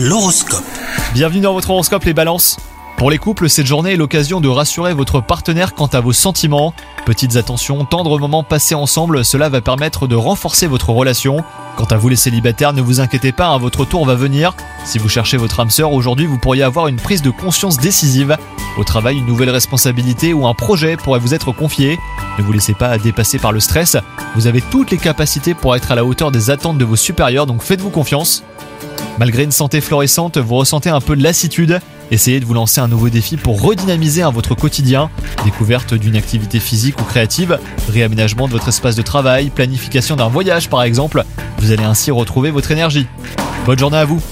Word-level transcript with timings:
L'horoscope. 0.00 0.62
Bienvenue 1.12 1.40
dans 1.40 1.54
votre 1.54 1.70
horoscope 1.70 2.04
les 2.04 2.14
balances. 2.14 2.56
Pour 2.98 3.10
les 3.10 3.18
couples, 3.18 3.50
cette 3.50 3.66
journée 3.66 3.94
est 3.94 3.96
l'occasion 3.96 4.40
de 4.40 4.46
rassurer 4.46 4.94
votre 4.94 5.20
partenaire 5.20 5.74
quant 5.74 5.88
à 5.88 5.98
vos 5.98 6.12
sentiments. 6.12 6.72
Petites 7.04 7.34
attentions, 7.34 7.84
tendres 7.84 8.16
moments 8.20 8.44
passés 8.44 8.76
ensemble, 8.76 9.24
cela 9.24 9.48
va 9.48 9.60
permettre 9.60 10.06
de 10.06 10.14
renforcer 10.14 10.68
votre 10.68 10.90
relation. 10.90 11.42
Quant 11.76 11.86
à 11.86 11.96
vous 11.96 12.08
les 12.08 12.14
célibataires, 12.14 12.74
ne 12.74 12.80
vous 12.80 13.00
inquiétez 13.00 13.32
pas, 13.32 13.58
votre 13.58 13.84
tour 13.84 14.06
va 14.06 14.14
venir. 14.14 14.54
Si 14.84 14.98
vous 14.98 15.08
cherchez 15.08 15.36
votre 15.36 15.58
âme 15.58 15.70
sœur, 15.70 15.92
aujourd'hui 15.92 16.26
vous 16.26 16.38
pourriez 16.38 16.62
avoir 16.62 16.86
une 16.86 17.00
prise 17.00 17.22
de 17.22 17.30
conscience 17.30 17.78
décisive. 17.78 18.36
Au 18.78 18.84
travail, 18.84 19.18
une 19.18 19.26
nouvelle 19.26 19.50
responsabilité 19.50 20.32
ou 20.32 20.46
un 20.46 20.54
projet 20.54 20.96
pourrait 20.96 21.18
vous 21.18 21.34
être 21.34 21.50
confié. 21.50 21.98
Ne 22.38 22.44
vous 22.44 22.52
laissez 22.52 22.74
pas 22.74 22.98
dépasser 22.98 23.40
par 23.40 23.50
le 23.50 23.58
stress. 23.58 23.96
Vous 24.36 24.46
avez 24.46 24.60
toutes 24.60 24.92
les 24.92 24.98
capacités 24.98 25.54
pour 25.54 25.74
être 25.74 25.90
à 25.90 25.96
la 25.96 26.04
hauteur 26.04 26.30
des 26.30 26.50
attentes 26.50 26.78
de 26.78 26.84
vos 26.84 26.94
supérieurs, 26.94 27.46
donc 27.46 27.62
faites-vous 27.62 27.90
confiance. 27.90 28.44
Malgré 29.18 29.42
une 29.42 29.50
santé 29.50 29.80
florissante, 29.80 30.38
vous 30.38 30.54
ressentez 30.54 30.90
un 30.90 31.00
peu 31.00 31.16
de 31.16 31.22
lassitude. 31.22 31.80
Essayez 32.10 32.38
de 32.38 32.44
vous 32.44 32.54
lancer 32.54 32.80
un 32.80 32.86
nouveau 32.88 33.08
défi 33.08 33.36
pour 33.36 33.60
redynamiser 33.60 34.22
hein, 34.22 34.30
votre 34.30 34.54
quotidien. 34.54 35.10
Découverte 35.44 35.92
d'une 35.92 36.16
activité 36.16 36.60
physique 36.60 37.00
ou 37.00 37.04
créative, 37.04 37.58
réaménagement 37.90 38.46
de 38.46 38.52
votre 38.52 38.68
espace 38.68 38.94
de 38.94 39.02
travail, 39.02 39.50
planification 39.50 40.14
d'un 40.14 40.28
voyage 40.28 40.70
par 40.70 40.82
exemple. 40.84 41.24
Vous 41.58 41.72
allez 41.72 41.84
ainsi 41.84 42.12
retrouver 42.12 42.50
votre 42.52 42.70
énergie. 42.70 43.06
Bonne 43.66 43.78
journée 43.78 43.98
à 43.98 44.04
vous 44.04 44.22